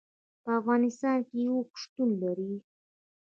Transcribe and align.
په 0.43 0.49
افغانستان 0.59 1.17
کې 1.29 1.41
اوښ 1.53 1.69
شتون 1.81 2.09
لري. 2.23 2.53